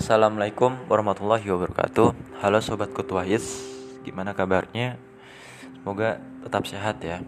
Assalamualaikum 0.00 0.88
warahmatullahi 0.88 1.44
wabarakatuh. 1.44 2.40
Halo 2.40 2.64
Sobat 2.64 2.88
Kutuais 2.88 3.68
Gimana 4.00 4.32
kabarnya? 4.32 4.96
Semoga 5.76 6.16
tetap 6.40 6.64
sehat 6.64 7.04
ya. 7.04 7.20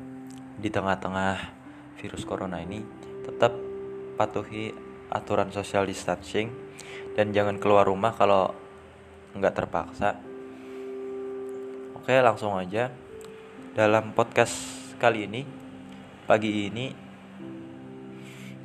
Di 0.56 0.72
tengah-tengah 0.72 1.52
virus 2.00 2.24
corona 2.24 2.64
ini 2.64 2.80
Tetap 3.28 3.52
patuhi 4.16 4.72
aturan 5.12 5.52
social 5.52 5.84
distancing 5.84 6.48
Dan 7.12 7.36
jangan 7.36 7.60
keluar 7.60 7.84
rumah 7.84 8.16
kalau 8.16 8.56
nggak 9.36 9.52
terpaksa. 9.52 10.16
Oke 11.92 12.24
langsung 12.24 12.56
aja. 12.56 12.88
Dalam 13.76 14.16
podcast 14.16 14.56
kali 14.96 15.28
ini 15.28 15.44
Pagi 16.24 16.72
ini 16.72 16.88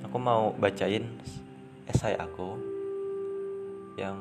Aku 0.08 0.16
mau 0.16 0.56
bacain 0.56 1.04
esai 1.92 2.16
aku 2.16 2.77
yang 3.98 4.18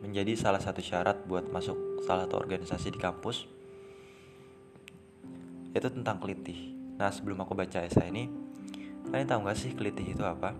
menjadi 0.00 0.32
salah 0.36 0.60
satu 0.60 0.80
syarat 0.80 1.28
buat 1.28 1.48
masuk 1.52 2.04
salah 2.04 2.28
satu 2.28 2.36
organisasi 2.40 2.92
di 2.92 3.00
kampus 3.00 3.48
itu 5.74 5.88
tentang 5.90 6.20
kelitih. 6.22 6.72
Nah 6.96 7.10
sebelum 7.10 7.42
aku 7.42 7.52
baca 7.58 7.82
esai 7.82 8.08
ini, 8.08 8.30
kalian 9.10 9.26
tahu 9.26 9.50
gak 9.50 9.58
sih 9.58 9.74
kelitih 9.74 10.14
itu 10.14 10.22
apa? 10.22 10.54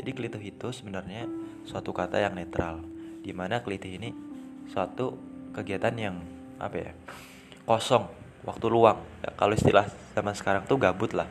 Jadi 0.00 0.10
kelitih 0.16 0.42
itu 0.42 0.68
sebenarnya 0.72 1.28
suatu 1.68 1.92
kata 1.92 2.16
yang 2.16 2.32
netral, 2.32 2.80
di 3.20 3.36
mana 3.36 3.60
kelitih 3.60 4.00
ini 4.00 4.10
suatu 4.70 5.18
kegiatan 5.52 5.92
yang 5.98 6.16
apa 6.56 6.76
ya 6.78 6.92
kosong, 7.68 8.08
waktu 8.48 8.66
luang. 8.72 9.04
Ya, 9.20 9.30
kalau 9.36 9.52
istilah 9.52 9.90
zaman 10.16 10.32
sekarang 10.32 10.64
tuh 10.64 10.80
gabut 10.80 11.12
lah. 11.12 11.28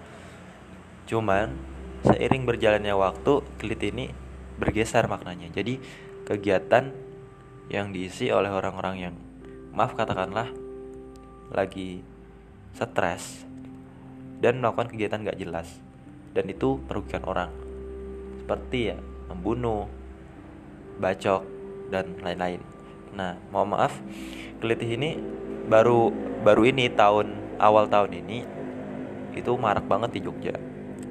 Cuman 1.09 1.55
seiring 2.05 2.45
berjalannya 2.45 2.93
waktu, 2.93 3.41
kelitih 3.57 3.89
ini 3.89 4.05
bergeser 4.57 5.05
maknanya. 5.05 5.49
Jadi 5.53 5.79
kegiatan 6.25 6.91
yang 7.71 7.91
diisi 7.95 8.31
oleh 8.33 8.51
orang-orang 8.51 8.95
yang 9.09 9.15
maaf 9.71 9.93
katakanlah 9.93 10.49
lagi 11.53 12.03
stres 12.75 13.47
dan 14.43 14.59
melakukan 14.59 14.91
kegiatan 14.93 15.23
gak 15.23 15.39
jelas 15.39 15.67
dan 16.35 16.45
itu 16.51 16.77
merugikan 16.85 17.23
orang 17.25 17.51
seperti 18.43 18.95
ya 18.95 18.97
membunuh, 19.27 19.91
bacok 21.03 21.43
dan 21.91 22.15
lain-lain. 22.23 22.63
Nah, 23.11 23.35
mohon 23.51 23.75
maaf, 23.75 23.91
kelitih 24.63 24.95
ini 24.95 25.19
baru 25.67 26.11
baru 26.47 26.63
ini 26.63 26.87
tahun 26.87 27.59
awal 27.59 27.91
tahun 27.91 28.23
ini 28.23 28.47
itu 29.35 29.51
marak 29.59 29.83
banget 29.85 30.15
di 30.15 30.19
Jogja. 30.23 30.55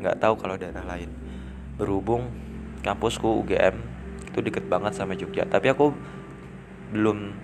Nggak 0.01 0.17
tahu 0.17 0.35
kalau 0.41 0.57
daerah 0.57 0.81
lain. 0.83 1.13
Berhubung 1.77 2.33
kampusku 2.87 3.43
UGM 3.43 3.75
itu 4.31 4.39
deket 4.39 4.71
banget 4.71 4.95
sama 4.95 5.19
Jogja. 5.19 5.43
Tapi 5.43 5.75
aku 5.75 5.91
belum 6.95 7.35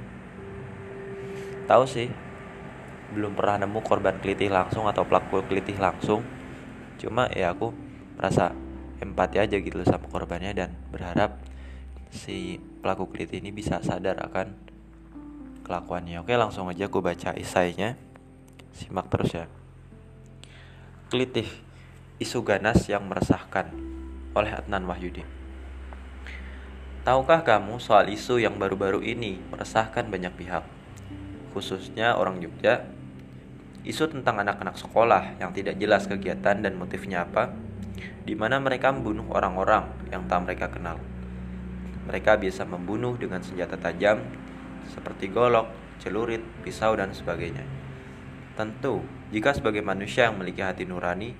tahu 1.66 1.84
sih. 1.90 2.06
Belum 3.12 3.34
pernah 3.36 3.66
nemu 3.66 3.80
korban 3.84 4.16
kelitih 4.22 4.48
langsung 4.48 4.86
atau 4.86 5.02
pelaku 5.04 5.44
kelitih 5.50 5.76
langsung. 5.76 6.22
Cuma 6.96 7.26
ya 7.34 7.50
aku 7.50 7.74
merasa 8.14 8.54
empati 9.02 9.42
aja 9.42 9.58
gitu 9.58 9.82
sama 9.82 10.06
korbannya 10.06 10.54
dan 10.54 10.70
berharap 10.94 11.42
si 12.12 12.62
pelaku 12.80 13.10
kelitih 13.10 13.42
ini 13.42 13.50
bisa 13.50 13.82
sadar 13.82 14.22
akan 14.22 14.54
kelakuannya. 15.66 16.22
Oke 16.22 16.38
langsung 16.38 16.70
aja 16.70 16.86
aku 16.86 17.02
baca 17.02 17.34
isainya 17.34 17.98
simak 18.72 19.10
terus 19.10 19.34
ya. 19.34 19.44
Kelitih 21.12 21.48
isu 22.22 22.40
ganas 22.46 22.86
yang 22.88 23.04
meresahkan 23.04 23.68
oleh 24.32 24.52
Adnan 24.52 24.88
Wahyudi. 24.88 25.24
Tahukah 27.02 27.42
kamu 27.42 27.82
soal 27.82 28.08
isu 28.14 28.38
yang 28.38 28.56
baru-baru 28.62 29.02
ini 29.02 29.42
meresahkan 29.50 30.06
banyak 30.06 30.32
pihak, 30.38 30.62
khususnya 31.50 32.14
orang 32.14 32.38
Jogja? 32.38 32.86
Isu 33.82 34.06
tentang 34.06 34.38
anak-anak 34.38 34.78
sekolah 34.78 35.42
yang 35.42 35.50
tidak 35.50 35.74
jelas 35.82 36.06
kegiatan 36.06 36.62
dan 36.62 36.78
motifnya 36.78 37.26
apa, 37.26 37.50
di 38.22 38.38
mana 38.38 38.62
mereka 38.62 38.94
membunuh 38.94 39.26
orang-orang 39.34 39.90
yang 40.14 40.22
tak 40.30 40.46
mereka 40.46 40.70
kenal. 40.70 41.02
Mereka 42.06 42.38
biasa 42.38 42.62
membunuh 42.62 43.18
dengan 43.18 43.42
senjata 43.42 43.74
tajam 43.74 44.22
seperti 44.86 45.26
golok, 45.26 45.66
celurit, 45.98 46.42
pisau, 46.62 46.94
dan 46.94 47.10
sebagainya. 47.10 47.66
Tentu, 48.54 49.02
jika 49.34 49.50
sebagai 49.50 49.82
manusia 49.82 50.30
yang 50.30 50.38
memiliki 50.38 50.62
hati 50.62 50.86
nurani, 50.86 51.34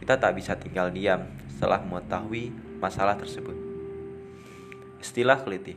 kita 0.00 0.16
tak 0.16 0.32
bisa 0.34 0.56
tinggal 0.56 0.88
diam 0.88 1.28
setelah 1.52 1.84
mengetahui 1.84 2.50
masalah 2.80 3.14
tersebut. 3.20 3.54
Istilah 5.00 5.44
keliti 5.44 5.76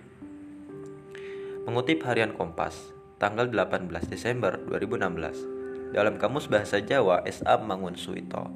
Mengutip 1.63 2.03
harian 2.03 2.35
Kompas, 2.35 2.91
tanggal 3.23 3.47
18 3.47 3.87
Desember 4.11 4.59
2016, 4.67 5.95
dalam 5.95 6.19
Kamus 6.19 6.51
Bahasa 6.51 6.83
Jawa 6.83 7.23
S.A. 7.23 7.55
Mangun 7.55 7.95
Suito, 7.95 8.51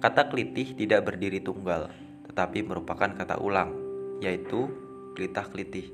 kata 0.00 0.32
kelitih 0.32 0.72
tidak 0.72 1.04
berdiri 1.12 1.44
tunggal, 1.44 1.92
tetapi 2.24 2.64
merupakan 2.64 3.12
kata 3.12 3.36
ulang, 3.36 3.76
yaitu 4.24 4.64
kelitah 5.12 5.44
kelitih. 5.52 5.92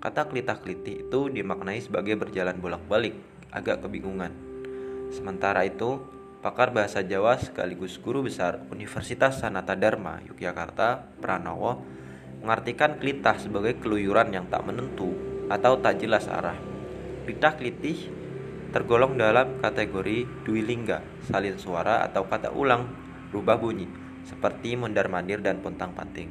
Kata 0.00 0.32
kelitah 0.32 0.64
kelitih 0.64 1.04
itu 1.04 1.28
dimaknai 1.28 1.84
sebagai 1.84 2.16
berjalan 2.16 2.56
bolak-balik, 2.56 3.12
agak 3.52 3.84
kebingungan. 3.84 4.32
Sementara 5.12 5.68
itu, 5.68 6.00
pakar 6.42 6.74
bahasa 6.74 7.06
Jawa 7.06 7.38
sekaligus 7.38 8.02
guru 8.02 8.26
besar 8.26 8.66
Universitas 8.74 9.38
Sanata 9.38 9.78
Dharma 9.78 10.18
Yogyakarta, 10.26 11.06
Pranowo, 11.22 11.86
mengartikan 12.42 12.98
klitah 12.98 13.38
sebagai 13.38 13.78
keluyuran 13.78 14.34
yang 14.34 14.50
tak 14.50 14.66
menentu 14.66 15.14
atau 15.46 15.78
tak 15.78 16.02
jelas 16.02 16.26
arah. 16.26 16.58
Klitah 17.22 17.54
klitih 17.54 18.10
tergolong 18.74 19.14
dalam 19.14 19.62
kategori 19.62 20.26
duilingga, 20.42 21.30
salin 21.30 21.62
suara 21.62 22.02
atau 22.02 22.26
kata 22.26 22.50
ulang, 22.50 22.90
rubah 23.30 23.62
bunyi, 23.62 23.86
seperti 24.26 24.74
mondar-mandir 24.74 25.38
dan 25.38 25.62
pontang-panting. 25.62 26.26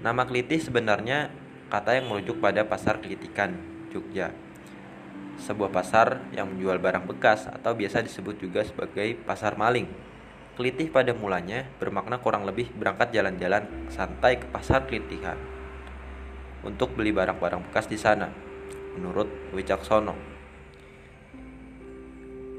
Nama 0.00 0.24
klitih 0.24 0.64
sebenarnya 0.64 1.28
kata 1.68 2.00
yang 2.00 2.08
merujuk 2.08 2.40
pada 2.40 2.64
pasar 2.64 3.04
kelitikan, 3.04 3.60
Jogja, 3.92 4.32
sebuah 5.38 5.70
pasar 5.70 6.20
yang 6.34 6.50
menjual 6.50 6.82
barang 6.82 7.06
bekas 7.06 7.46
atau 7.46 7.72
biasa 7.72 8.02
disebut 8.02 8.42
juga 8.42 8.66
sebagai 8.66 9.16
pasar 9.22 9.54
maling. 9.54 9.86
Kelitih 10.58 10.90
pada 10.90 11.14
mulanya 11.14 11.70
bermakna 11.78 12.18
kurang 12.18 12.42
lebih 12.42 12.74
berangkat 12.74 13.14
jalan-jalan 13.14 13.62
santai 13.94 14.42
ke 14.42 14.46
pasar 14.50 14.90
kelitihan 14.90 15.38
untuk 16.66 16.94
beli 16.98 17.14
barang-barang 17.14 17.70
bekas 17.70 17.86
di 17.86 17.94
sana, 17.94 18.26
menurut 18.98 19.30
Wicaksono. 19.54 20.14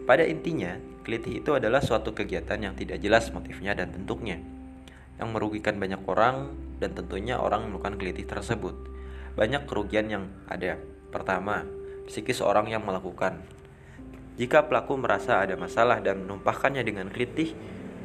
Pada 0.07 0.25
intinya, 0.25 0.73
kelitih 1.05 1.43
itu 1.43 1.53
adalah 1.53 1.83
suatu 1.83 2.15
kegiatan 2.15 2.57
yang 2.57 2.73
tidak 2.73 2.97
jelas 3.03 3.29
motifnya 3.29 3.75
dan 3.77 3.93
bentuknya, 3.93 4.41
yang 5.21 5.29
merugikan 5.35 5.77
banyak 5.77 6.01
orang 6.07 6.55
dan 6.79 6.95
tentunya 6.95 7.37
orang 7.37 7.69
melakukan 7.69 7.99
kelitih 7.99 8.25
tersebut. 8.25 8.73
Banyak 9.35 9.69
kerugian 9.69 10.09
yang 10.09 10.25
ada. 10.49 10.79
Pertama, 11.13 11.67
psikis 12.09 12.41
orang 12.41 12.65
yang 12.67 12.81
melakukan. 12.81 13.37
Jika 14.41 14.65
pelaku 14.65 14.97
merasa 14.97 15.45
ada 15.45 15.53
masalah 15.53 16.01
dan 16.01 16.25
menumpahkannya 16.25 16.81
dengan 16.81 17.13
kelitih, 17.13 17.53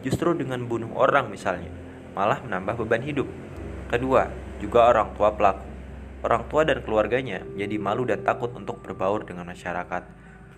justru 0.04 0.36
dengan 0.36 0.68
bunuh 0.68 0.92
orang 0.92 1.32
misalnya, 1.32 1.72
malah 2.12 2.44
menambah 2.44 2.84
beban 2.84 3.00
hidup. 3.00 3.26
Kedua, 3.88 4.28
juga 4.60 4.92
orang 4.92 5.16
tua 5.16 5.32
pelaku. 5.32 5.64
Orang 6.24 6.48
tua 6.48 6.64
dan 6.64 6.80
keluarganya 6.84 7.44
menjadi 7.44 7.76
malu 7.80 8.02
dan 8.08 8.20
takut 8.24 8.52
untuk 8.56 8.80
berbaur 8.80 9.28
dengan 9.28 9.44
masyarakat, 9.48 10.02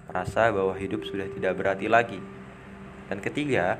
merasa 0.07 0.51
bahwa 0.55 0.75
hidup 0.78 1.03
sudah 1.07 1.27
tidak 1.27 1.59
berarti 1.59 1.87
lagi. 1.91 2.23
Dan 3.11 3.19
ketiga, 3.19 3.78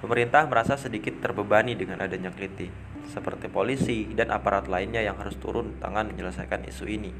pemerintah 0.00 0.48
merasa 0.48 0.80
sedikit 0.80 1.20
terbebani 1.20 1.76
dengan 1.76 2.00
adanya 2.00 2.32
kelitih, 2.32 2.72
seperti 3.12 3.52
polisi 3.52 4.08
dan 4.16 4.32
aparat 4.32 4.66
lainnya 4.66 5.04
yang 5.04 5.20
harus 5.20 5.36
turun 5.36 5.76
tangan 5.78 6.08
menyelesaikan 6.08 6.64
isu 6.66 6.84
ini 6.88 7.12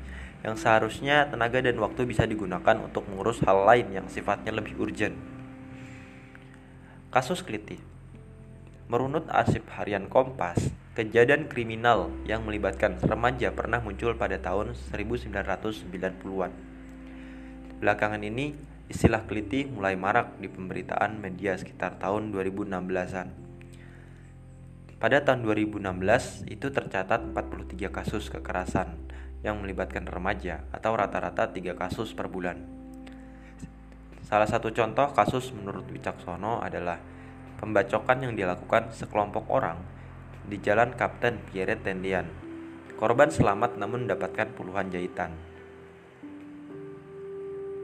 yang 0.46 0.54
seharusnya 0.54 1.26
tenaga 1.26 1.58
dan 1.58 1.74
waktu 1.82 2.06
bisa 2.06 2.22
digunakan 2.22 2.78
untuk 2.78 3.02
mengurus 3.10 3.42
hal 3.42 3.66
lain 3.66 3.90
yang 3.90 4.06
sifatnya 4.06 4.54
lebih 4.54 4.78
urgent. 4.78 5.18
Kasus 7.10 7.42
Kliti 7.42 7.82
Merunut 8.86 9.26
arsip 9.26 9.66
harian 9.74 10.06
Kompas, 10.06 10.70
kejadian 10.94 11.50
kriminal 11.50 12.14
yang 12.22 12.46
melibatkan 12.46 12.94
remaja 13.02 13.50
pernah 13.50 13.82
muncul 13.82 14.14
pada 14.14 14.38
tahun 14.38 14.78
1990-an. 14.94 16.52
Belakangan 17.82 18.22
ini, 18.22 18.54
istilah 18.86 19.26
keliti 19.26 19.66
mulai 19.66 19.98
marak 19.98 20.38
di 20.38 20.46
pemberitaan 20.46 21.18
media 21.18 21.58
sekitar 21.58 21.98
tahun 21.98 22.30
2016-an. 22.30 23.28
Pada 25.02 25.18
tahun 25.26 25.42
2016, 25.42 26.46
itu 26.46 26.70
tercatat 26.70 27.34
43 27.34 27.90
kasus 27.90 28.30
kekerasan 28.30 29.05
yang 29.44 29.60
melibatkan 29.60 30.08
remaja 30.08 30.64
atau 30.72 30.96
rata-rata 30.96 31.50
tiga 31.52 31.76
kasus 31.76 32.14
per 32.16 32.30
bulan. 32.30 32.62
Salah 34.26 34.48
satu 34.48 34.72
contoh 34.72 35.12
kasus 35.12 35.52
menurut 35.54 35.86
Wicaksono 35.92 36.62
adalah 36.62 36.98
pembacokan 37.60 38.26
yang 38.26 38.34
dilakukan 38.34 38.90
sekelompok 38.92 39.46
orang 39.52 39.78
di 40.46 40.58
Jalan 40.62 40.94
Kapten 40.94 41.42
Pierre 41.50 41.78
Tendian, 41.78 42.46
Korban 42.96 43.28
selamat 43.28 43.76
namun 43.76 44.08
mendapatkan 44.08 44.56
puluhan 44.56 44.88
jahitan. 44.88 45.28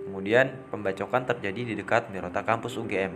Kemudian, 0.09 0.57
pembacokan 0.73 1.29
terjadi 1.29 1.69
di 1.69 1.75
dekat 1.77 2.09
Mirota 2.09 2.41
kampus 2.41 2.81
UGM. 2.81 3.13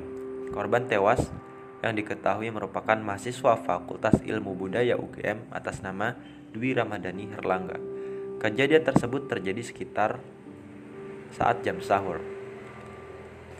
Korban 0.53 0.85
tewas 0.93 1.33
yang 1.81 1.97
diketahui 1.97 2.53
merupakan 2.53 3.01
mahasiswa 3.01 3.57
Fakultas 3.65 4.21
Ilmu 4.21 4.53
Budaya 4.53 5.01
UGM 5.01 5.49
atas 5.49 5.81
nama 5.81 6.21
Dwi 6.53 6.77
Ramadhani 6.77 7.33
Herlangga. 7.33 7.96
Kejadian 8.37 8.85
tersebut 8.85 9.33
terjadi 9.33 9.65
sekitar 9.65 10.21
saat 11.33 11.65
jam 11.65 11.81
sahur. 11.81 12.21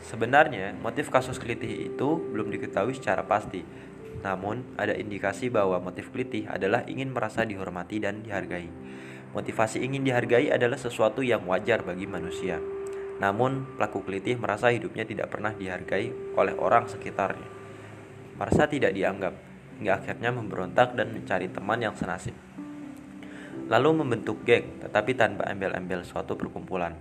Sebenarnya, 0.05 0.77
motif 0.85 1.09
kasus 1.09 1.41
kelitih 1.41 1.89
itu 1.89 2.09
belum 2.21 2.53
diketahui 2.53 2.93
secara 2.93 3.25
pasti. 3.25 3.65
Namun, 4.21 4.77
ada 4.77 4.93
indikasi 4.93 5.49
bahwa 5.49 5.81
motif 5.81 6.13
kelitih 6.13 6.45
adalah 6.45 6.85
ingin 6.85 7.09
merasa 7.09 7.49
dihormati 7.49 8.05
dan 8.05 8.21
dihargai. 8.21 8.69
Motivasi 9.33 9.81
ingin 9.81 10.05
dihargai 10.05 10.53
adalah 10.53 10.77
sesuatu 10.77 11.25
yang 11.25 11.49
wajar 11.49 11.81
bagi 11.81 12.05
manusia. 12.05 12.61
Namun, 13.17 13.81
pelaku 13.81 14.05
kelitih 14.05 14.37
merasa 14.37 14.69
hidupnya 14.69 15.09
tidak 15.09 15.33
pernah 15.33 15.57
dihargai 15.57 16.37
oleh 16.37 16.53
orang 16.53 16.85
sekitarnya. 16.85 17.49
Merasa 18.37 18.69
tidak 18.69 18.93
dianggap, 18.93 19.33
hingga 19.81 20.05
akhirnya 20.05 20.37
memberontak 20.37 20.93
dan 20.93 21.17
mencari 21.17 21.49
teman 21.49 21.81
yang 21.81 21.97
senasib. 21.97 22.37
Lalu 23.67 24.07
membentuk 24.07 24.47
geng, 24.47 24.79
tetapi 24.79 25.19
tanpa 25.19 25.51
embel-embel 25.51 26.07
suatu 26.07 26.39
perkumpulan, 26.39 26.95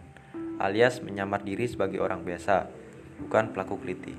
alias 0.58 0.98
menyamar 1.06 1.46
diri 1.46 1.70
sebagai 1.70 2.02
orang 2.02 2.26
biasa, 2.26 2.66
bukan 3.22 3.54
pelaku 3.54 3.78
kelitih. 3.86 4.18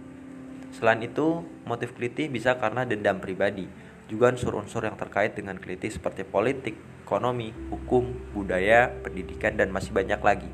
Selain 0.70 1.02
itu, 1.02 1.42
motif 1.66 1.98
kelitih 1.98 2.30
bisa 2.30 2.54
karena 2.54 2.86
dendam 2.86 3.18
pribadi, 3.18 3.66
juga 4.06 4.30
unsur-unsur 4.30 4.86
yang 4.86 4.94
terkait 4.94 5.34
dengan 5.34 5.58
kelitih 5.58 5.90
seperti 5.90 6.22
politik, 6.22 6.78
ekonomi, 7.02 7.50
hukum, 7.66 8.14
budaya, 8.30 8.94
pendidikan, 9.02 9.58
dan 9.58 9.74
masih 9.74 9.90
banyak 9.90 10.22
lagi. 10.22 10.50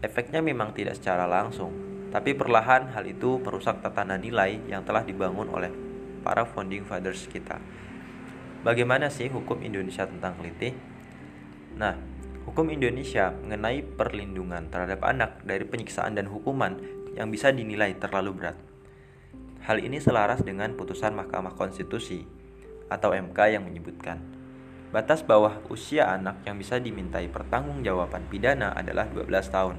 Efeknya 0.00 0.40
memang 0.40 0.72
tidak 0.72 0.96
secara 0.96 1.28
langsung, 1.28 1.72
tapi 2.08 2.32
perlahan 2.32 2.96
hal 2.96 3.04
itu 3.04 3.36
merusak 3.44 3.84
tatanan 3.84 4.24
nilai 4.24 4.56
yang 4.72 4.88
telah 4.88 5.04
dibangun 5.04 5.52
oleh 5.52 5.68
para 6.24 6.48
founding 6.48 6.88
fathers 6.88 7.28
kita. 7.28 7.60
Bagaimana 8.64 9.12
sih 9.12 9.28
hukum 9.28 9.60
Indonesia 9.60 10.08
tentang 10.08 10.32
kelitih? 10.40 10.95
Nah, 11.76 11.94
hukum 12.48 12.72
Indonesia 12.72 13.32
mengenai 13.32 13.84
perlindungan 13.84 14.72
terhadap 14.72 15.04
anak 15.04 15.44
dari 15.44 15.68
penyiksaan 15.68 16.16
dan 16.16 16.28
hukuman 16.32 16.80
yang 17.12 17.28
bisa 17.28 17.52
dinilai 17.52 17.96
terlalu 17.96 18.32
berat. 18.36 18.56
Hal 19.64 19.84
ini 19.84 20.00
selaras 20.00 20.40
dengan 20.40 20.72
putusan 20.74 21.12
Mahkamah 21.12 21.52
Konstitusi 21.52 22.24
atau 22.88 23.12
MK 23.12 23.38
yang 23.50 23.66
menyebutkan 23.66 24.36
Batas 24.96 25.26
bawah 25.26 25.66
usia 25.66 26.06
anak 26.08 26.46
yang 26.46 26.56
bisa 26.62 26.78
dimintai 26.78 27.26
pertanggungjawaban 27.26 28.30
pidana 28.30 28.70
adalah 28.70 29.10
12 29.10 29.28
tahun. 29.50 29.76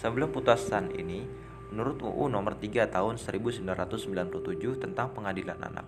Sebelum 0.00 0.32
putusan 0.32 0.96
ini, 0.96 1.28
menurut 1.68 2.00
UU 2.00 2.32
nomor 2.32 2.56
3 2.56 2.88
tahun 2.88 3.20
1997 3.20 4.80
tentang 4.80 5.12
pengadilan 5.12 5.60
anak, 5.60 5.86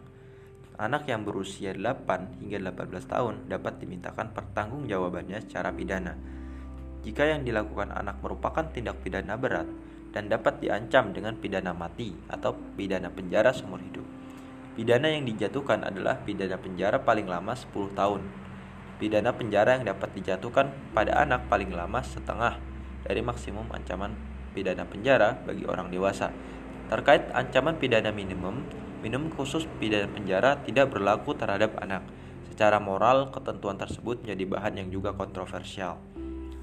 anak 0.76 1.08
yang 1.08 1.24
berusia 1.24 1.72
8 1.72 2.40
hingga 2.44 2.72
18 2.72 3.08
tahun 3.08 3.34
dapat 3.48 3.80
dimintakan 3.80 4.32
pertanggungjawabannya 4.36 5.40
secara 5.44 5.72
pidana. 5.72 6.16
Jika 7.04 7.22
yang 7.24 7.46
dilakukan 7.46 7.94
anak 7.94 8.20
merupakan 8.20 8.66
tindak 8.68 9.00
pidana 9.00 9.38
berat 9.40 9.68
dan 10.12 10.32
dapat 10.32 10.60
diancam 10.64 11.12
dengan 11.12 11.36
pidana 11.36 11.76
mati 11.76 12.12
atau 12.28 12.56
pidana 12.76 13.12
penjara 13.12 13.52
seumur 13.52 13.80
hidup. 13.80 14.04
Pidana 14.76 15.08
yang 15.08 15.24
dijatuhkan 15.24 15.84
adalah 15.84 16.20
pidana 16.20 16.60
penjara 16.60 17.00
paling 17.00 17.24
lama 17.24 17.56
10 17.56 17.96
tahun. 17.96 18.20
Pidana 18.96 19.32
penjara 19.32 19.76
yang 19.80 19.88
dapat 19.88 20.12
dijatuhkan 20.16 20.72
pada 20.92 21.20
anak 21.20 21.48
paling 21.48 21.72
lama 21.72 22.00
setengah 22.00 22.60
dari 23.04 23.20
maksimum 23.20 23.68
ancaman 23.72 24.16
pidana 24.56 24.88
penjara 24.88 25.36
bagi 25.44 25.68
orang 25.68 25.92
dewasa. 25.92 26.32
Terkait 26.86 27.26
ancaman 27.34 27.82
pidana 27.82 28.14
minimum, 28.14 28.62
minimum 29.02 29.34
khusus 29.34 29.66
pidana 29.82 30.06
penjara 30.06 30.62
tidak 30.62 30.94
berlaku 30.94 31.34
terhadap 31.34 31.74
anak. 31.82 32.06
Secara 32.46 32.78
moral, 32.78 33.34
ketentuan 33.34 33.74
tersebut 33.74 34.22
menjadi 34.22 34.46
bahan 34.46 34.74
yang 34.78 34.88
juga 34.94 35.10
kontroversial. 35.10 35.98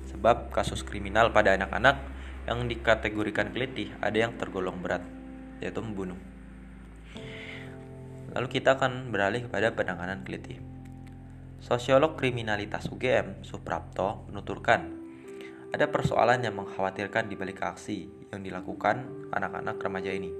Sebab 0.07 0.47
kasus 0.55 0.79
kriminal 0.87 1.35
pada 1.35 1.59
anak-anak 1.59 1.99
yang 2.47 2.71
dikategorikan 2.71 3.51
kelitih 3.51 3.91
ada 3.99 4.15
yang 4.15 4.39
tergolong 4.39 4.79
berat, 4.79 5.03
yaitu 5.59 5.83
membunuh. 5.83 6.17
Lalu 8.31 8.47
kita 8.47 8.79
akan 8.79 9.11
beralih 9.11 9.51
kepada 9.51 9.75
penanganan 9.75 10.23
kelitih. 10.23 10.63
Sosiolog 11.59 12.15
kriminalitas 12.15 12.87
UGM, 12.87 13.43
Suprapto, 13.43 14.23
menuturkan, 14.31 14.87
ada 15.75 15.85
persoalan 15.91 16.39
yang 16.43 16.55
mengkhawatirkan 16.55 17.27
di 17.27 17.35
balik 17.35 17.59
aksi 17.59 18.22
yang 18.33 18.41
dilakukan 18.41 19.29
anak-anak 19.29 19.77
remaja 19.77 20.09
ini. 20.09 20.33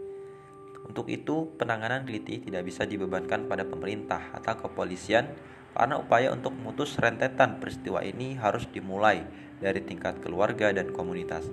Untuk 0.84 1.08
itu, 1.08 1.54
penanganan 1.56 2.04
kelitih 2.04 2.44
tidak 2.44 2.66
bisa 2.66 2.84
dibebankan 2.84 3.48
pada 3.48 3.64
pemerintah 3.64 4.34
atau 4.36 4.68
kepolisian 4.68 5.32
karena 5.78 6.02
upaya 6.02 6.34
untuk 6.34 6.58
memutus 6.58 6.98
rentetan 6.98 7.62
peristiwa 7.62 8.02
ini 8.02 8.36
harus 8.36 8.66
dimulai 8.68 9.24
dari 9.62 9.80
tingkat 9.86 10.20
keluarga 10.20 10.74
dan 10.76 10.92
komunitas. 10.92 11.48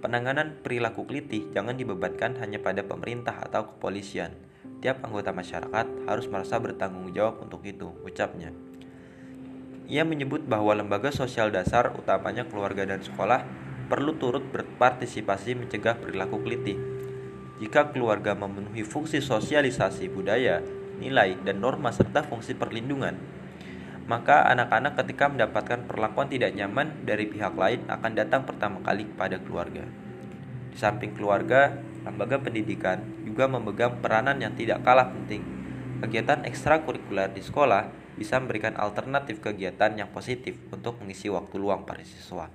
Penanganan 0.00 0.62
perilaku 0.62 1.04
kelitih 1.04 1.52
jangan 1.52 1.76
dibebankan 1.76 2.38
hanya 2.40 2.62
pada 2.62 2.80
pemerintah 2.86 3.36
atau 3.44 3.76
kepolisian, 3.76 4.32
Tiap 4.84 5.00
anggota 5.00 5.32
masyarakat 5.32 5.86
harus 6.04 6.28
merasa 6.28 6.60
bertanggung 6.60 7.08
jawab 7.16 7.40
untuk 7.40 7.64
itu, 7.64 7.88
ucapnya. 8.04 8.52
Ia 9.88 10.04
menyebut 10.04 10.44
bahwa 10.44 10.76
lembaga 10.76 11.08
sosial 11.08 11.48
dasar, 11.48 11.96
utamanya 11.96 12.44
keluarga 12.44 12.84
dan 12.84 13.00
sekolah, 13.00 13.48
perlu 13.86 14.16
turut 14.16 14.44
berpartisipasi 14.50 15.56
mencegah 15.58 15.96
perilaku 16.00 16.40
kelitih. 16.40 16.76
Jika 17.62 17.94
keluarga 17.94 18.34
memenuhi 18.34 18.82
fungsi 18.82 19.22
sosialisasi 19.22 20.10
budaya, 20.10 20.58
nilai, 20.98 21.38
dan 21.46 21.62
norma 21.62 21.94
serta 21.94 22.26
fungsi 22.26 22.58
perlindungan, 22.58 23.14
maka 24.04 24.44
anak-anak 24.52 25.00
ketika 25.00 25.32
mendapatkan 25.32 25.80
perlakuan 25.88 26.28
tidak 26.28 26.52
nyaman 26.52 26.92
dari 27.08 27.24
pihak 27.24 27.56
lain 27.56 27.80
akan 27.88 28.12
datang 28.12 28.42
pertama 28.44 28.82
kali 28.84 29.08
kepada 29.08 29.40
keluarga. 29.40 29.84
Di 30.74 30.76
samping 30.76 31.14
keluarga, 31.14 31.72
lembaga 32.04 32.36
pendidikan 32.42 33.00
juga 33.24 33.48
memegang 33.48 34.02
peranan 34.02 34.36
yang 34.42 34.52
tidak 34.58 34.84
kalah 34.84 35.08
penting. 35.08 35.40
Kegiatan 36.04 36.44
ekstrakurikuler 36.44 37.32
di 37.32 37.40
sekolah 37.40 37.88
bisa 38.18 38.36
memberikan 38.38 38.76
alternatif 38.76 39.40
kegiatan 39.40 39.94
yang 39.96 40.10
positif 40.12 40.58
untuk 40.68 41.00
mengisi 41.00 41.30
waktu 41.32 41.54
luang 41.56 41.86
para 41.86 42.02
siswa. 42.04 42.50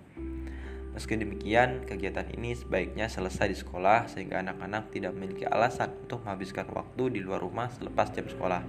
Meski 0.99 1.15
demikian, 1.15 1.87
kegiatan 1.87 2.27
ini 2.35 2.51
sebaiknya 2.59 3.07
selesai 3.07 3.47
di 3.47 3.55
sekolah 3.55 4.11
sehingga 4.11 4.43
anak-anak 4.43 4.91
tidak 4.91 5.15
memiliki 5.15 5.47
alasan 5.47 5.95
untuk 6.03 6.27
menghabiskan 6.27 6.67
waktu 6.75 7.15
di 7.15 7.23
luar 7.23 7.39
rumah 7.39 7.71
selepas 7.71 8.11
jam 8.11 8.27
sekolah. 8.27 8.67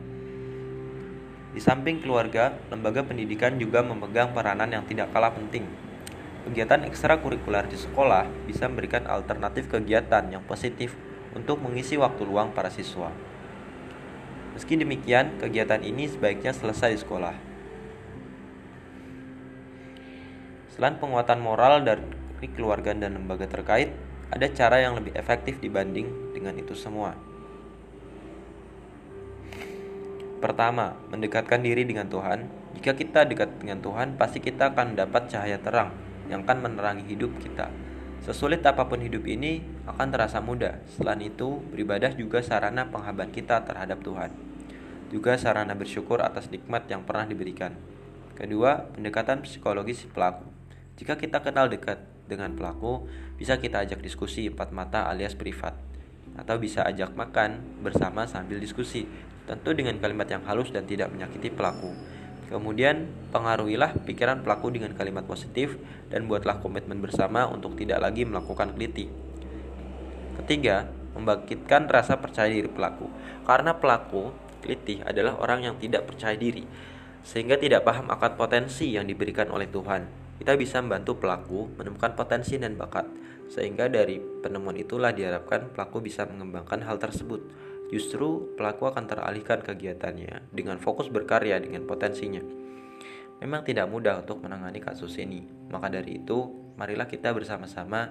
Di 1.50 1.58
samping 1.58 1.98
keluarga, 1.98 2.54
lembaga 2.70 3.02
pendidikan 3.02 3.58
juga 3.58 3.82
memegang 3.82 4.30
peranan 4.30 4.70
yang 4.70 4.86
tidak 4.86 5.10
kalah 5.10 5.34
penting 5.34 5.66
Kegiatan 6.40 6.88
ekstrakurikuler 6.88 7.68
di 7.68 7.76
sekolah 7.76 8.24
bisa 8.48 8.64
memberikan 8.64 9.04
alternatif 9.04 9.68
kegiatan 9.68 10.24
yang 10.32 10.40
positif 10.48 10.96
untuk 11.36 11.60
mengisi 11.60 12.00
waktu 12.00 12.24
luang 12.24 12.56
para 12.56 12.72
siswa. 12.72 13.12
Meski 14.56 14.80
demikian, 14.80 15.36
kegiatan 15.36 15.84
ini 15.84 16.08
sebaiknya 16.08 16.56
selesai 16.56 16.96
di 16.96 17.00
sekolah. 17.04 17.49
Selain 20.80 20.96
penguatan 20.96 21.44
moral 21.44 21.84
dari 21.84 22.48
keluarga 22.56 22.96
dan 22.96 23.20
lembaga 23.20 23.44
terkait, 23.44 23.92
ada 24.32 24.48
cara 24.48 24.80
yang 24.80 24.96
lebih 24.96 25.12
efektif 25.12 25.60
dibanding 25.60 26.32
dengan 26.32 26.56
itu 26.56 26.72
semua. 26.72 27.12
Pertama, 30.40 30.96
mendekatkan 31.12 31.60
diri 31.60 31.84
dengan 31.84 32.08
Tuhan. 32.08 32.48
Jika 32.80 32.96
kita 32.96 33.28
dekat 33.28 33.60
dengan 33.60 33.84
Tuhan, 33.84 34.16
pasti 34.16 34.40
kita 34.40 34.72
akan 34.72 34.96
mendapat 34.96 35.28
cahaya 35.28 35.60
terang 35.60 35.92
yang 36.32 36.48
akan 36.48 36.64
menerangi 36.64 37.04
hidup 37.12 37.28
kita. 37.44 37.68
Sesulit 38.24 38.64
apa 38.64 38.88
pun 38.88 39.04
hidup 39.04 39.28
ini 39.28 39.60
akan 39.84 40.08
terasa 40.08 40.40
mudah. 40.40 40.80
Selain 40.96 41.20
itu, 41.20 41.60
beribadah 41.76 42.16
juga 42.16 42.40
sarana 42.40 42.88
penghaban 42.88 43.28
kita 43.28 43.68
terhadap 43.68 44.00
Tuhan. 44.00 44.32
Juga 45.12 45.36
sarana 45.36 45.76
bersyukur 45.76 46.24
atas 46.24 46.48
nikmat 46.48 46.88
yang 46.88 47.04
pernah 47.04 47.28
diberikan. 47.28 47.76
Kedua, 48.32 48.88
pendekatan 48.96 49.44
psikologis 49.44 50.08
pelaku. 50.08 50.59
Jika 51.00 51.16
kita 51.16 51.40
kenal 51.40 51.72
dekat 51.72 51.96
dengan 52.28 52.52
pelaku, 52.52 53.08
bisa 53.40 53.56
kita 53.56 53.80
ajak 53.80 54.04
diskusi 54.04 54.52
empat 54.52 54.68
mata 54.68 55.08
alias 55.08 55.32
privat. 55.32 55.72
Atau 56.36 56.60
bisa 56.60 56.84
ajak 56.84 57.16
makan 57.16 57.80
bersama 57.80 58.28
sambil 58.28 58.60
diskusi, 58.60 59.08
tentu 59.48 59.72
dengan 59.72 59.96
kalimat 59.96 60.28
yang 60.28 60.44
halus 60.44 60.68
dan 60.68 60.84
tidak 60.84 61.08
menyakiti 61.08 61.48
pelaku. 61.48 61.96
Kemudian, 62.52 63.08
pengaruhilah 63.32 63.96
pikiran 64.04 64.44
pelaku 64.44 64.76
dengan 64.76 64.92
kalimat 64.92 65.24
positif 65.24 65.80
dan 66.12 66.28
buatlah 66.28 66.60
komitmen 66.60 67.00
bersama 67.00 67.48
untuk 67.48 67.80
tidak 67.80 68.04
lagi 68.04 68.28
melakukan 68.28 68.76
keliti. 68.76 69.08
Ketiga, 70.36 70.84
membangkitkan 71.16 71.88
rasa 71.88 72.20
percaya 72.20 72.52
diri 72.52 72.68
pelaku. 72.68 73.08
Karena 73.48 73.72
pelaku 73.72 74.36
keliti 74.60 75.00
adalah 75.00 75.40
orang 75.40 75.64
yang 75.64 75.80
tidak 75.80 76.12
percaya 76.12 76.36
diri. 76.36 76.92
sehingga 77.20 77.60
tidak 77.60 77.84
paham 77.84 78.08
akan 78.08 78.32
potensi 78.32 78.96
yang 78.96 79.04
diberikan 79.04 79.52
oleh 79.52 79.68
Tuhan. 79.68 80.19
Kita 80.40 80.56
bisa 80.56 80.80
membantu 80.80 81.20
pelaku 81.20 81.68
menemukan 81.76 82.16
potensi 82.16 82.56
dan 82.56 82.72
bakat, 82.80 83.04
sehingga 83.52 83.92
dari 83.92 84.16
penemuan 84.16 84.72
itulah 84.80 85.12
diharapkan 85.12 85.68
pelaku 85.76 86.00
bisa 86.00 86.24
mengembangkan 86.24 86.80
hal 86.80 86.96
tersebut. 86.96 87.44
Justru 87.92 88.56
pelaku 88.56 88.88
akan 88.88 89.04
teralihkan 89.04 89.60
kegiatannya 89.60 90.48
dengan 90.48 90.80
fokus 90.80 91.12
berkarya 91.12 91.60
dengan 91.60 91.84
potensinya. 91.84 92.40
Memang 93.44 93.68
tidak 93.68 93.92
mudah 93.92 94.24
untuk 94.24 94.40
menangani 94.40 94.80
kasus 94.80 95.20
ini, 95.20 95.44
maka 95.68 95.92
dari 95.92 96.24
itu, 96.24 96.72
marilah 96.80 97.04
kita 97.04 97.36
bersama-sama 97.36 98.08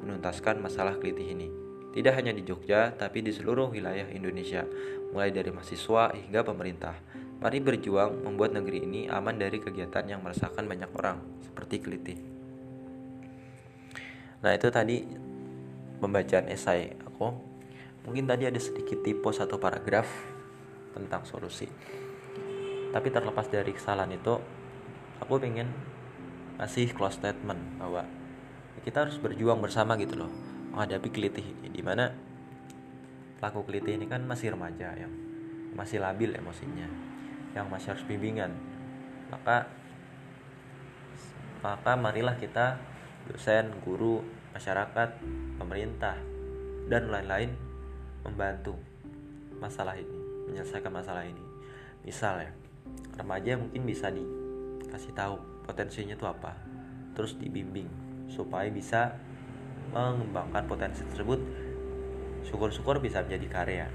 menuntaskan 0.00 0.56
masalah 0.64 0.96
kelitih 0.96 1.28
ini. 1.36 1.48
Tidak 1.92 2.12
hanya 2.12 2.32
di 2.32 2.40
Jogja, 2.44 2.92
tapi 2.96 3.20
di 3.20 3.32
seluruh 3.32 3.68
wilayah 3.72 4.08
Indonesia, 4.08 4.64
mulai 5.12 5.28
dari 5.28 5.52
mahasiswa 5.52 6.12
hingga 6.12 6.40
pemerintah. 6.40 6.96
Mari 7.36 7.60
berjuang 7.60 8.24
membuat 8.24 8.56
negeri 8.56 8.88
ini 8.88 9.00
aman 9.12 9.36
dari 9.36 9.60
kegiatan 9.60 10.08
yang 10.08 10.24
meresahkan 10.24 10.64
banyak 10.64 10.88
orang, 10.96 11.20
seperti 11.44 11.84
kelitih. 11.84 12.18
Nah, 14.40 14.56
itu 14.56 14.68
tadi 14.72 15.04
pembacaan 16.00 16.48
esai 16.48 16.96
aku. 17.04 17.28
Mungkin 18.08 18.24
tadi 18.24 18.48
ada 18.48 18.56
sedikit 18.56 19.02
tipe 19.04 19.28
satu 19.34 19.60
paragraf 19.60 20.08
tentang 20.96 21.28
solusi. 21.28 21.68
Tapi 22.94 23.08
terlepas 23.12 23.52
dari 23.52 23.76
kesalahan 23.76 24.16
itu, 24.16 24.40
aku 25.20 25.36
ingin 25.44 25.68
ngasih 26.56 26.96
close 26.96 27.20
statement 27.20 27.60
bahwa 27.76 28.08
kita 28.80 29.04
harus 29.04 29.20
berjuang 29.20 29.60
bersama 29.60 29.98
gitu 30.00 30.16
loh 30.24 30.32
menghadapi 30.72 31.08
kelitih 31.12 31.44
ini 31.44 31.68
di 31.72 31.82
mana 31.84 32.12
pelaku 33.40 33.68
kelitih 33.68 33.96
ini 34.00 34.08
kan 34.08 34.24
masih 34.24 34.56
remaja 34.56 34.92
yang 34.96 35.12
masih 35.76 36.00
labil 36.00 36.32
emosinya 36.32 36.88
yang 37.56 37.72
masih 37.72 37.96
harus 37.96 38.04
bimbingan. 38.04 38.52
Maka 39.32 39.64
maka 41.64 41.96
marilah 41.96 42.36
kita 42.36 42.76
dosen, 43.26 43.72
guru, 43.80 44.20
masyarakat, 44.52 45.18
pemerintah 45.56 46.14
dan 46.86 47.08
lain-lain 47.08 47.50
membantu 48.22 48.76
masalah 49.56 49.96
ini, 49.96 50.20
menyelesaikan 50.52 50.92
masalah 50.92 51.24
ini. 51.24 51.42
Misal 52.04 52.44
ya, 52.44 52.52
remaja 53.18 53.58
mungkin 53.58 53.82
bisa 53.88 54.12
dikasih 54.12 55.16
tahu 55.16 55.40
potensinya 55.66 56.14
itu 56.14 56.28
apa, 56.28 56.54
terus 57.18 57.34
dibimbing 57.40 57.88
supaya 58.30 58.68
bisa 58.70 59.16
mengembangkan 59.90 60.68
potensi 60.70 61.02
tersebut. 61.08 61.40
Syukur-syukur 62.46 63.02
bisa 63.02 63.26
menjadi 63.26 63.46
karya 63.50 63.86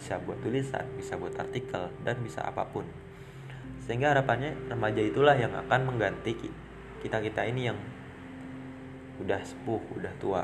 bisa 0.00 0.16
buat 0.24 0.40
tulisan 0.40 0.88
bisa 0.96 1.20
buat 1.20 1.36
artikel 1.36 1.92
dan 2.00 2.16
bisa 2.24 2.40
apa 2.40 2.64
pun. 2.72 2.88
Sehingga 3.84 4.16
harapannya 4.16 4.56
remaja 4.72 5.04
itulah 5.04 5.36
yang 5.36 5.52
akan 5.52 5.92
mengganti 5.92 6.32
kita 7.04 7.20
kita 7.20 7.44
ini 7.44 7.68
yang 7.68 7.76
udah 9.20 9.44
sepuh 9.44 10.00
udah 10.00 10.14
tua. 10.16 10.42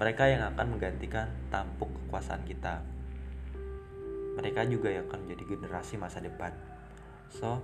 Mereka 0.00 0.24
yang 0.32 0.48
akan 0.48 0.76
menggantikan 0.76 1.28
tampuk 1.52 1.92
kekuasaan 1.92 2.48
kita. 2.48 2.80
Mereka 4.40 4.64
juga 4.72 4.88
yang 4.88 5.04
akan 5.08 5.28
menjadi 5.28 5.44
generasi 5.56 6.00
masa 6.00 6.24
depan. 6.24 6.56
So 7.28 7.60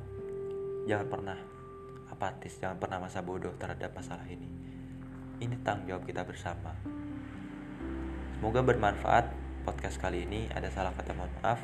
jangan 0.85 1.09
pernah 1.09 1.39
apatis 2.13 2.61
jangan 2.61 2.77
pernah 2.77 3.01
masa 3.01 3.25
bodoh 3.25 3.57
terhadap 3.57 3.97
masalah 3.97 4.29
ini. 4.29 4.49
Ini 5.41 5.65
tanggung 5.65 5.89
jawab 5.89 6.05
kita 6.05 6.29
bersama. 6.29 6.77
Semoga 8.37 8.61
bermanfaat 8.61 9.42
podcast 9.63 10.03
kali 10.03 10.27
ini. 10.27 10.51
Ada 10.51 10.69
salah 10.75 10.93
kata 10.93 11.15
mohon 11.15 11.31
maaf. 11.39 11.63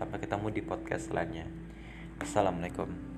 Sampai 0.00 0.18
ketemu 0.20 0.46
di 0.52 0.62
podcast 0.64 1.12
selanjutnya. 1.12 1.48
Assalamualaikum. 2.20 3.15